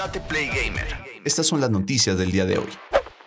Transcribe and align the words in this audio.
Date 0.00 0.18
Play 0.18 0.46
Gamer. 0.46 0.86
Estas 1.26 1.46
son 1.46 1.60
las 1.60 1.70
noticias 1.70 2.16
del 2.16 2.32
día 2.32 2.46
de 2.46 2.56
hoy. 2.56 2.68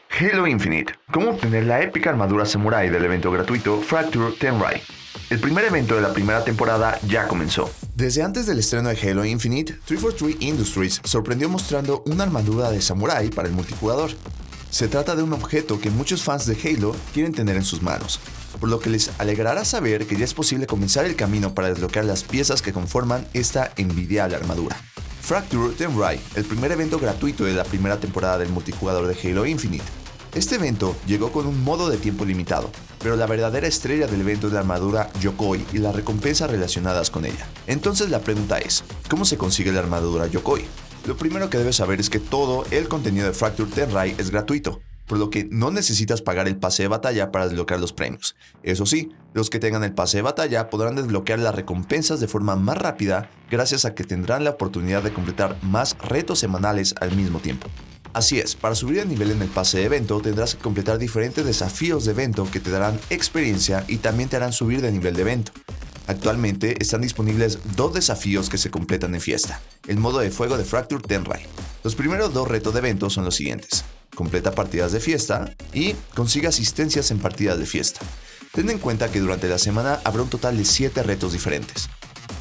Halo 0.10 0.48
Infinite. 0.48 0.96
¿Cómo 1.12 1.30
obtener 1.30 1.66
la 1.66 1.84
épica 1.84 2.10
armadura 2.10 2.48
samurai 2.48 2.90
del 2.90 3.06
evento 3.06 3.30
gratuito 3.30 3.80
Fracture 3.80 4.32
Tenrai? 4.40 4.82
El 5.30 5.40
primer 5.40 5.66
evento 5.66 5.96
de 5.96 6.02
la 6.02 6.12
primera 6.12 6.44
temporada 6.44 6.98
ya 7.08 7.28
comenzó. 7.28 7.70
Desde 7.94 8.24
antes 8.24 8.48
del 8.48 8.58
estreno 8.58 8.90
de 8.90 8.98
Halo 9.00 9.24
Infinite, 9.24 9.74
343 9.86 10.42
Industries 10.42 11.00
sorprendió 11.04 11.48
mostrando 11.48 12.02
una 12.08 12.24
armadura 12.24 12.72
de 12.72 12.82
samurai 12.82 13.30
para 13.30 13.48
el 13.48 13.54
multijugador. 13.54 14.10
Se 14.72 14.88
trata 14.88 15.16
de 15.16 15.22
un 15.22 15.34
objeto 15.34 15.80
que 15.80 15.92
muchos 15.92 16.24
fans 16.24 16.48
de 16.48 16.58
Halo 16.58 16.96
quieren 17.14 17.34
tener 17.34 17.56
en 17.56 17.66
sus 17.66 17.84
manos, 17.84 18.20
por 18.60 18.68
lo 18.68 18.80
que 18.80 18.90
les 18.90 19.12
alegrará 19.20 19.64
saber 19.64 20.08
que 20.08 20.18
ya 20.18 20.26
es 20.26 20.34
posible 20.34 20.66
comenzar 20.66 21.06
el 21.06 21.16
camino 21.16 21.54
para 21.54 21.70
desbloquear 21.70 22.06
las 22.06 22.24
piezas 22.24 22.64
que 22.64 22.74
conforman 22.74 23.28
esta 23.36 23.72
envidiable 23.78 24.38
armadura. 24.38 24.76
Fracture 25.24 25.74
Tenrai, 25.74 26.20
el 26.36 26.44
primer 26.44 26.74
evento 26.74 27.00
gratuito 27.00 27.46
de 27.46 27.54
la 27.54 27.64
primera 27.64 27.98
temporada 27.98 28.40
del 28.40 28.50
multijugador 28.50 29.08
de 29.08 29.16
Halo 29.18 29.46
Infinite. 29.46 29.86
Este 30.36 30.56
evento 30.56 30.98
llegó 31.08 31.32
con 31.32 31.48
un 31.48 31.64
modo 31.64 31.90
de 31.90 31.96
tiempo 31.96 32.26
limitado, 32.26 32.70
pero 33.00 33.16
la 33.16 33.26
verdadera 33.26 33.66
estrella 33.66 34.06
del 34.06 34.20
evento 34.20 34.48
es 34.48 34.54
la 34.54 34.60
armadura 34.60 35.10
Yokoi 35.22 35.66
y 35.72 35.78
las 35.78 35.96
recompensas 35.96 36.52
relacionadas 36.52 37.10
con 37.10 37.24
ella. 37.24 37.48
Entonces 37.68 38.10
la 38.10 38.20
pregunta 38.20 38.58
es, 38.58 38.84
¿cómo 39.10 39.24
se 39.24 39.38
consigue 39.38 39.72
la 39.72 39.80
armadura 39.80 40.28
Yokoi? 40.28 40.66
Lo 41.06 41.16
primero 41.16 41.50
que 41.50 41.58
debes 41.58 41.78
saber 41.78 42.02
es 42.02 42.10
que 42.10 42.20
todo 42.20 42.66
el 42.70 42.90
contenido 42.90 43.26
de 43.26 43.34
Fracture 43.34 43.72
Tenrai 43.72 44.16
es 44.18 44.30
gratuito, 44.30 44.82
por 45.08 45.20
lo 45.20 45.30
que 45.30 45.48
no 45.50 45.72
necesitas 45.72 46.22
pagar 46.22 46.50
el 46.50 46.58
pase 46.58 46.84
de 46.84 46.90
batalla 46.90 47.32
para 47.32 47.48
desbloquear 47.48 47.80
los 47.80 47.94
premios. 47.94 48.36
Eso 48.62 48.86
sí, 48.86 49.12
los 49.34 49.50
que 49.50 49.60
tengan 49.60 49.84
el 49.84 49.94
pase 49.94 50.18
de 50.18 50.24
batalla 50.24 50.70
podrán 50.70 50.96
desbloquear 50.96 51.40
las 51.40 51.56
recompensas 51.56 52.20
de 52.20 52.28
forma 52.28 52.56
más 52.56 52.78
rápida 52.78 53.30
gracias 53.50 53.86
a 53.86 53.96
que 53.96 54.04
tendrán 54.04 54.44
la 54.44 54.52
oportunidad 54.52 55.04
de 55.04 55.14
completar 55.14 55.58
más 55.62 55.98
retos 56.00 56.40
semanales 56.40 56.96
al 57.02 57.16
mismo 57.16 57.40
tiempo. 57.40 57.68
Así 58.14 58.40
es, 58.40 58.56
para 58.56 58.76
subir 58.76 59.00
de 59.00 59.06
nivel 59.06 59.32
en 59.32 59.42
el 59.42 59.50
pase 59.50 59.80
de 59.80 59.86
evento 59.86 60.22
tendrás 60.22 60.56
que 60.56 60.62
completar 60.62 61.00
diferentes 61.00 61.46
desafíos 61.46 62.06
de 62.06 62.12
evento 62.12 62.48
que 62.52 62.60
te 62.60 62.70
darán 62.70 63.00
experiencia 63.10 63.84
y 63.88 63.98
también 63.98 64.30
te 64.30 64.36
harán 64.36 64.54
subir 64.54 64.82
de 64.82 64.92
nivel 64.92 65.16
de 65.16 65.22
evento. 65.22 65.52
Actualmente 66.06 66.76
están 66.80 67.02
disponibles 67.02 67.60
dos 67.76 67.94
desafíos 67.94 68.50
que 68.50 68.58
se 68.58 68.70
completan 68.70 69.16
en 69.16 69.22
fiesta, 69.22 69.62
el 69.88 69.98
modo 69.98 70.20
de 70.20 70.32
fuego 70.32 70.58
de 70.58 70.66
Fracture 70.66 71.02
Tenrai. 71.02 71.44
Los 71.84 71.96
primeros 71.96 72.34
dos 72.34 72.48
retos 72.48 72.74
de 72.74 72.80
evento 72.80 73.10
son 73.10 73.26
los 73.26 73.36
siguientes 73.36 73.84
completa 74.14 74.52
partidas 74.52 74.92
de 74.92 75.00
fiesta 75.00 75.54
y 75.74 75.94
consigue 76.16 76.48
asistencias 76.48 77.12
en 77.12 77.20
partidas 77.20 77.58
de 77.58 77.66
fiesta. 77.66 78.00
Ten 78.56 78.70
en 78.70 78.78
cuenta 78.78 79.10
que 79.10 79.20
durante 79.20 79.50
la 79.50 79.58
semana 79.58 80.00
habrá 80.04 80.22
un 80.22 80.30
total 80.30 80.56
de 80.56 80.64
7 80.64 81.02
retos 81.02 81.34
diferentes. 81.34 81.90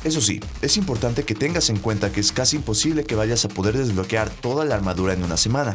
Eso 0.05 0.21
sí, 0.21 0.41
es 0.61 0.77
importante 0.77 1.23
que 1.23 1.35
tengas 1.35 1.71
en 1.71 1.79
cuenta 1.79 2.13
que 2.13 2.21
es 2.21 2.33
casi 2.33 2.57
imposible 2.57 3.05
que 3.05 3.15
vayas 3.15 3.47
a 3.47 3.49
poder 3.49 3.79
desbloquear 3.79 4.29
toda 4.29 4.67
la 4.67 4.75
armadura 4.75 5.15
en 5.15 5.25
una 5.25 5.39
semana. 5.39 5.75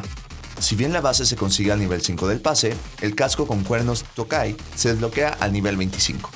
Si 0.60 0.76
bien 0.76 0.92
la 0.92 1.00
base 1.00 1.26
se 1.26 1.34
consigue 1.34 1.72
al 1.72 1.80
nivel 1.80 2.02
5 2.02 2.28
del 2.28 2.40
pase, 2.40 2.72
el 3.00 3.16
casco 3.16 3.48
con 3.48 3.64
cuernos 3.64 4.04
Tokai 4.14 4.56
se 4.76 4.90
desbloquea 4.90 5.30
al 5.40 5.52
nivel 5.52 5.76
25. 5.76 6.30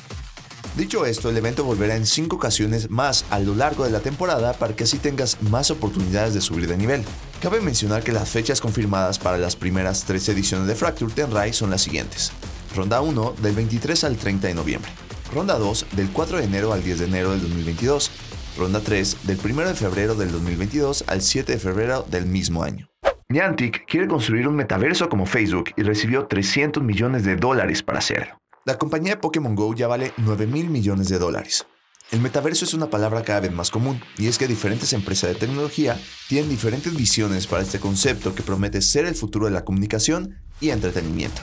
Dicho 0.77 1.07
esto, 1.07 1.31
el 1.31 1.37
evento 1.37 1.63
volverá 1.63 1.95
en 1.95 2.05
5 2.05 2.35
ocasiones 2.35 2.91
más 2.91 3.25
a 3.31 3.39
lo 3.39 3.55
largo 3.55 3.85
de 3.85 3.93
la 3.93 4.01
temporada 4.01 4.55
para 4.55 4.75
que 4.75 4.83
así 4.83 4.99
tengas 4.99 5.41
más 5.43 5.71
oportunidades 5.71 6.35
de 6.35 6.41
subir 6.41 6.67
de 6.67 6.77
nivel. 6.77 7.05
Cabe 7.41 7.61
mencionar 7.61 8.03
que 8.03 8.11
las 8.11 8.29
fechas 8.29 8.61
confirmadas 8.61 9.21
para 9.21 9.39
las 9.39 9.55
primeras 9.55 10.03
3 10.07 10.31
ediciones 10.31 10.67
de 10.67 10.75
Fracture 10.75 11.15
Tenrai 11.15 11.53
son 11.53 11.71
las 11.71 11.83
siguientes. 11.83 12.33
Ronda 12.75 13.01
1 13.01 13.35
del 13.43 13.55
23 13.55 14.05
al 14.05 14.17
30 14.17 14.49
de 14.49 14.55
noviembre. 14.55 14.91
Ronda 15.35 15.59
2 15.59 15.87
del 15.93 16.11
4 16.11 16.39
de 16.39 16.45
enero 16.45 16.73
al 16.73 16.83
10 16.83 17.01
de 17.01 17.05
enero 17.07 17.31
del 17.31 17.41
2022. 17.43 18.11
Ronda 18.59 18.81
3 18.81 19.17
del 19.25 19.39
1 19.43 19.69
de 19.69 19.75
febrero 19.75 20.15
del 20.15 20.33
2022 20.33 21.05
al 21.07 21.23
7 21.23 21.53
de 21.53 21.59
febrero 21.59 22.05
del 22.11 22.27
mismo 22.27 22.63
año. 22.63 22.89
Niantic 23.29 23.87
quiere 23.87 24.09
construir 24.09 24.47
un 24.47 24.57
metaverso 24.57 25.09
como 25.09 25.25
Facebook 25.25 25.71
y 25.77 25.83
recibió 25.83 26.27
300 26.27 26.83
millones 26.83 27.25
de 27.25 27.37
dólares 27.37 27.83
para 27.83 27.99
hacerlo. 27.99 28.39
La 28.65 28.79
compañía 28.79 29.15
de 29.15 29.21
Pokémon 29.21 29.55
Go 29.55 29.75
ya 29.75 29.89
vale 29.89 30.13
9 30.19 30.47
mil 30.47 30.69
millones 30.69 31.09
de 31.09 31.19
dólares. 31.19 31.67
El 32.11 32.21
metaverso 32.21 32.67
es 32.67 32.75
una 32.75 32.91
palabra 32.91 33.23
cada 33.23 33.41
vez 33.41 33.53
más 33.53 33.71
común, 33.71 34.03
y 34.19 34.27
es 34.27 34.37
que 34.37 34.47
diferentes 34.47 34.93
empresas 34.93 35.31
de 35.31 35.37
tecnología 35.37 35.99
tienen 36.29 36.51
diferentes 36.51 36.95
visiones 36.95 37.47
para 37.47 37.63
este 37.63 37.81
concepto 37.81 38.35
que 38.35 38.43
promete 38.43 38.83
ser 38.83 39.07
el 39.07 39.15
futuro 39.15 39.47
de 39.47 39.53
la 39.53 39.65
comunicación 39.65 40.37
y 40.61 40.69
entretenimiento. 40.71 41.41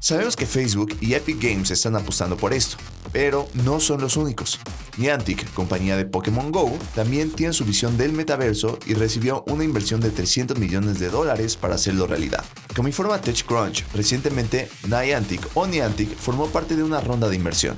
Sabemos 0.00 0.36
que 0.36 0.46
Facebook 0.46 0.96
y 1.00 1.14
Epic 1.14 1.42
Games 1.42 1.72
están 1.72 1.96
apostando 1.96 2.36
por 2.36 2.52
esto, 2.52 2.76
pero 3.12 3.48
no 3.64 3.80
son 3.80 4.00
los 4.00 4.16
únicos. 4.16 4.60
Niantic, 4.96 5.52
compañía 5.54 5.96
de 5.96 6.04
Pokémon 6.04 6.52
Go, 6.52 6.72
también 6.94 7.32
tiene 7.32 7.52
su 7.52 7.64
visión 7.64 7.98
del 7.98 8.12
metaverso 8.12 8.78
y 8.86 8.94
recibió 8.94 9.42
una 9.48 9.64
inversión 9.64 10.00
de 10.00 10.10
300 10.10 10.56
millones 10.56 11.00
de 11.00 11.10
dólares 11.10 11.56
para 11.56 11.74
hacerlo 11.74 12.06
realidad. 12.06 12.44
Como 12.76 12.86
informa 12.86 13.20
TechCrunch, 13.20 13.84
recientemente 13.92 14.70
Niantic 14.86 15.44
o 15.54 15.66
Niantic 15.66 16.16
formó 16.16 16.46
parte 16.46 16.76
de 16.76 16.84
una 16.84 17.00
ronda 17.00 17.28
de 17.28 17.34
inversión. 17.34 17.76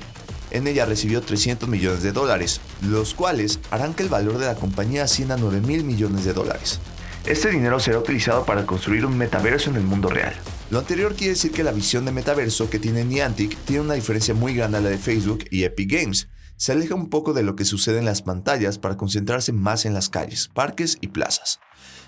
En 0.51 0.67
ella 0.67 0.85
recibió 0.85 1.21
300 1.21 1.67
millones 1.67 2.03
de 2.03 2.11
dólares, 2.11 2.61
los 2.81 3.15
cuales 3.15 3.59
harán 3.71 3.95
que 3.95 4.03
el 4.03 4.09
valor 4.09 4.37
de 4.37 4.45
la 4.45 4.55
compañía 4.55 5.05
ascienda 5.05 5.35
a 5.35 5.37
9 5.37 5.61
mil 5.61 5.83
millones 5.83 6.23
de 6.23 6.33
dólares. 6.33 6.79
Este 7.25 7.49
dinero 7.49 7.79
será 7.79 7.97
utilizado 7.97 8.45
para 8.45 8.67
construir 8.67 9.07
un 9.07 9.17
metaverso 9.17 9.71
en 9.71 9.77
el 9.77 9.83
mundo 9.83 10.09
real. 10.09 10.35
Lo 10.71 10.79
anterior 10.79 11.15
quiere 11.15 11.33
decir 11.33 11.51
que 11.51 11.65
la 11.65 11.73
visión 11.73 12.05
de 12.05 12.13
metaverso 12.13 12.69
que 12.69 12.79
tiene 12.79 13.03
Niantic 13.03 13.57
tiene 13.65 13.81
una 13.81 13.95
diferencia 13.95 14.33
muy 14.33 14.53
grande 14.53 14.77
a 14.77 14.79
la 14.79 14.87
de 14.87 14.97
Facebook 14.97 15.43
y 15.51 15.65
Epic 15.65 15.91
Games. 15.91 16.29
Se 16.55 16.71
aleja 16.71 16.95
un 16.95 17.09
poco 17.09 17.33
de 17.33 17.43
lo 17.43 17.57
que 17.57 17.65
sucede 17.65 17.99
en 17.99 18.05
las 18.05 18.21
pantallas 18.21 18.77
para 18.77 18.95
concentrarse 18.95 19.51
más 19.51 19.85
en 19.85 19.93
las 19.93 20.07
calles, 20.07 20.47
parques 20.47 20.97
y 21.01 21.09
plazas. 21.09 21.59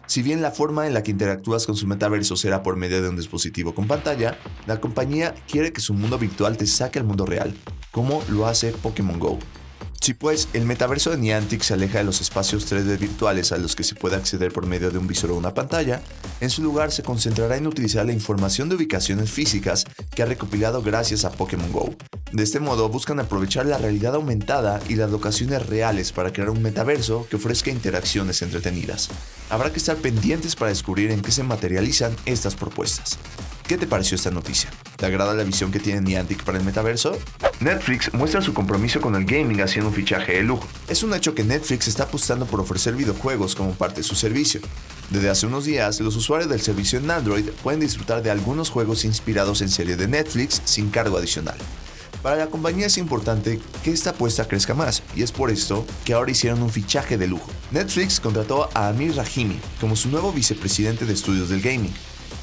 Si 0.06 0.22
bien 0.22 0.42
la 0.42 0.52
forma 0.52 0.88
en 0.88 0.94
la 0.94 1.04
que 1.04 1.12
interactúas 1.12 1.66
con 1.66 1.76
su 1.76 1.88
metaverso 1.88 2.38
será 2.38 2.64
por 2.64 2.78
medio 2.78 3.02
de 3.02 3.10
un 3.10 3.18
dispositivo 3.18 3.76
con 3.76 3.86
pantalla, 3.86 4.38
la 4.66 4.80
compañía 4.80 5.36
quiere 5.46 5.74
que 5.74 5.82
su 5.82 5.94
mundo 5.94 6.18
virtual 6.18 6.56
te 6.56 6.66
saque 6.66 7.00
al 7.00 7.06
mundo 7.06 7.26
real, 7.26 7.54
como 7.92 8.24
lo 8.30 8.48
hace 8.48 8.72
Pokémon 8.72 9.20
Go. 9.20 9.40
Si 10.00 10.14
pues 10.14 10.48
el 10.54 10.66
metaverso 10.66 11.12
de 11.12 11.18
Niantic 11.18 11.62
se 11.64 11.74
aleja 11.74 11.98
de 11.98 12.06
los 12.06 12.22
espacios 12.22 12.72
3D 12.72 12.98
virtuales 12.98 13.52
a 13.52 13.58
los 13.58 13.76
que 13.76 13.84
se 13.84 13.96
puede 13.96 14.16
acceder 14.16 14.54
por 14.54 14.66
medio 14.66 14.90
de 14.90 15.00
un 15.00 15.08
visor 15.08 15.32
o 15.32 15.36
una 15.36 15.54
pantalla, 15.54 16.02
en 16.44 16.50
su 16.50 16.62
lugar 16.62 16.92
se 16.92 17.04
concentrará 17.04 17.56
en 17.56 17.68
utilizar 17.68 18.06
la 18.06 18.12
información 18.12 18.68
de 18.68 18.76
ubicaciones 18.76 19.32
físicas 19.32 19.86
que 20.14 20.24
ha 20.24 20.26
recopilado 20.26 20.82
gracias 20.84 21.24
a 21.24 21.32
Pokémon 21.32 21.72
Go. 21.72 21.96
De 22.34 22.44
este 22.44 22.60
modo 22.60 22.90
buscan 22.90 23.22
aprovechar 23.22 23.66
la 23.66 23.78
realidad 23.78 24.16
aumentada 24.16 24.82
y 24.90 24.96
las 24.96 25.10
locaciones 25.10 25.66
reales 25.66 26.12
para 26.12 26.34
crear 26.34 26.50
un 26.50 26.62
metaverso 26.62 27.26
que 27.30 27.38
ofrezca 27.38 27.72
interacciones 27.72 28.42
entretenidas. 28.42 29.10
Habrá 29.50 29.72
que 29.72 29.78
estar 29.78 29.96
pendientes 29.96 30.58
para 30.58 30.68
descubrir 30.68 31.12
en 31.12 31.22
qué 31.22 31.32
se 31.32 31.44
materializan 31.44 32.14
estas 32.26 32.56
propuestas. 32.56 33.18
¿Qué 33.66 33.78
te 33.78 33.88
pareció 33.88 34.16
esta 34.16 34.30
noticia? 34.30 34.70
¿Te 34.98 35.06
agrada 35.06 35.34
la 35.34 35.46
visión 35.46 35.72
que 35.72 35.80
tiene 35.80 36.02
Niantic 36.02 36.44
para 36.44 36.58
el 36.58 36.66
metaverso? 36.66 37.18
Netflix 37.62 38.14
muestra 38.14 38.42
su 38.42 38.54
compromiso 38.54 39.00
con 39.00 39.16
el 39.16 39.24
gaming 39.24 39.62
haciendo 39.62 39.88
un 39.88 39.96
fichaje 39.96 40.34
de 40.34 40.44
lujo. 40.44 40.68
Es 40.90 41.04
un 41.04 41.14
hecho 41.14 41.34
que 41.34 41.46
Netflix 41.46 41.88
está 41.88 42.04
apostando 42.04 42.46
por 42.46 42.60
ofrecer 42.60 42.96
videojuegos 42.96 43.56
como 43.56 43.72
parte 43.72 44.02
de 44.02 44.04
su 44.04 44.16
servicio. 44.16 44.60
Desde 45.10 45.30
hace 45.30 45.46
unos 45.46 45.66
días, 45.66 46.00
los 46.00 46.16
usuarios 46.16 46.50
del 46.50 46.62
servicio 46.62 47.00
en 47.00 47.12
Android 47.12 47.50
pueden 47.62 47.80
disfrutar 47.80 48.24
de 48.24 48.32
algunos 48.32 48.70
juegos 48.70 49.06
inspirados 49.06 49.62
en 49.62 49.70
series 49.70 49.98
de 49.98 50.08
Netflix 50.08 50.62
sin 50.66 50.90
cargo 50.90 51.18
adicional. 51.18 51.58
Para 52.24 52.38
la 52.38 52.48
compañía 52.48 52.86
es 52.86 52.98
importante 52.98 53.60
que 53.84 53.92
esta 53.92 54.12
apuesta 54.12 54.48
crezca 54.48 54.74
más, 54.74 55.04
y 55.14 55.24
es 55.24 55.34
por 55.34 55.52
esto 55.52 55.86
que 56.06 56.14
ahora 56.14 56.32
hicieron 56.32 56.64
un 56.64 56.70
fichaje 56.70 57.18
de 57.18 57.28
lujo. 57.28 57.52
Netflix 57.72 58.22
contrató 58.22 58.70
a 58.74 58.88
Amir 58.88 59.16
Rahimi 59.16 59.60
como 59.82 59.98
su 59.98 60.10
nuevo 60.10 60.32
vicepresidente 60.32 61.06
de 61.06 61.14
estudios 61.14 61.50
del 61.50 61.62
gaming. 61.62 61.94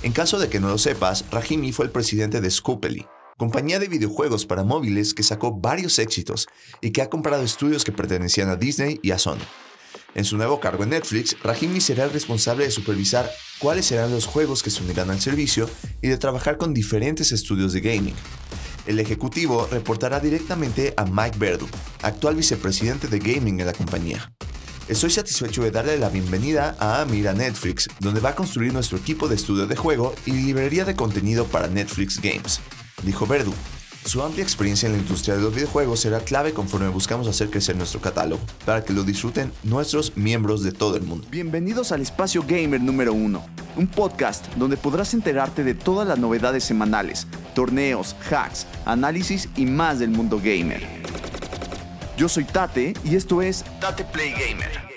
En 0.02 0.12
caso 0.12 0.38
de 0.38 0.48
que 0.48 0.60
no 0.60 0.68
lo 0.68 0.76
sepas, 0.76 1.24
Rahimi 1.30 1.72
fue 1.72 1.86
el 1.86 1.90
presidente 1.90 2.42
de 2.42 2.50
Scopely, 2.50 3.06
compañía 3.38 3.78
de 3.78 3.88
videojuegos 3.88 4.44
para 4.44 4.64
móviles 4.64 5.14
que 5.14 5.22
sacó 5.22 5.58
varios 5.58 5.98
éxitos 5.98 6.46
y 6.82 6.90
que 6.90 7.00
ha 7.00 7.08
comprado 7.08 7.42
estudios 7.42 7.82
que 7.82 7.92
pertenecían 7.92 8.50
a 8.50 8.56
Disney 8.56 9.00
y 9.02 9.12
a 9.12 9.18
Sony. 9.18 9.38
En 10.14 10.24
su 10.24 10.36
nuevo 10.36 10.58
cargo 10.58 10.82
en 10.82 10.90
Netflix, 10.90 11.36
Rahimi 11.42 11.80
será 11.80 12.04
el 12.04 12.10
responsable 12.10 12.64
de 12.64 12.70
supervisar 12.70 13.30
cuáles 13.58 13.86
serán 13.86 14.10
los 14.10 14.26
juegos 14.26 14.62
que 14.62 14.70
se 14.70 14.82
unirán 14.82 15.10
al 15.10 15.20
servicio 15.20 15.70
y 16.02 16.08
de 16.08 16.18
trabajar 16.18 16.56
con 16.56 16.74
diferentes 16.74 17.30
estudios 17.30 17.72
de 17.72 17.80
gaming. 17.80 18.14
El 18.86 18.98
ejecutivo 18.98 19.68
reportará 19.70 20.18
directamente 20.18 20.94
a 20.96 21.04
Mike 21.04 21.38
Verdu, 21.38 21.68
actual 22.02 22.34
vicepresidente 22.34 23.06
de 23.06 23.18
gaming 23.20 23.56
de 23.58 23.66
la 23.66 23.72
compañía. 23.72 24.32
Estoy 24.88 25.10
satisfecho 25.10 25.62
de 25.62 25.70
darle 25.70 25.96
la 25.98 26.08
bienvenida 26.08 26.74
a 26.80 27.02
Amir 27.02 27.28
a 27.28 27.32
Netflix, 27.32 27.88
donde 28.00 28.20
va 28.20 28.30
a 28.30 28.34
construir 28.34 28.72
nuestro 28.72 28.98
equipo 28.98 29.28
de 29.28 29.36
estudio 29.36 29.68
de 29.68 29.76
juego 29.76 30.12
y 30.26 30.32
librería 30.32 30.84
de 30.84 30.96
contenido 30.96 31.44
para 31.44 31.68
Netflix 31.68 32.20
Games, 32.20 32.58
dijo 33.04 33.26
Verdu. 33.26 33.54
Su 34.04 34.22
amplia 34.22 34.42
experiencia 34.42 34.86
en 34.86 34.94
la 34.94 34.98
industria 34.98 35.36
de 35.36 35.42
los 35.42 35.54
videojuegos 35.54 36.00
será 36.00 36.20
clave 36.20 36.52
conforme 36.52 36.88
buscamos 36.88 37.28
hacer 37.28 37.50
crecer 37.50 37.76
nuestro 37.76 38.00
catálogo, 38.00 38.40
para 38.64 38.82
que 38.82 38.92
lo 38.92 39.04
disfruten 39.04 39.52
nuestros 39.62 40.16
miembros 40.16 40.62
de 40.62 40.72
todo 40.72 40.96
el 40.96 41.02
mundo. 41.02 41.26
Bienvenidos 41.30 41.92
al 41.92 42.00
Espacio 42.00 42.42
Gamer 42.46 42.80
número 42.80 43.12
1, 43.12 43.46
un 43.76 43.86
podcast 43.86 44.46
donde 44.56 44.78
podrás 44.78 45.12
enterarte 45.12 45.64
de 45.64 45.74
todas 45.74 46.08
las 46.08 46.18
novedades 46.18 46.64
semanales, 46.64 47.26
torneos, 47.54 48.16
hacks, 48.30 48.66
análisis 48.86 49.48
y 49.54 49.66
más 49.66 49.98
del 49.98 50.10
mundo 50.10 50.40
gamer. 50.42 50.82
Yo 52.16 52.28
soy 52.28 52.44
Tate 52.44 52.94
y 53.04 53.16
esto 53.16 53.42
es 53.42 53.64
Tate 53.80 54.04
Play 54.04 54.32
Gamer. 54.32 54.89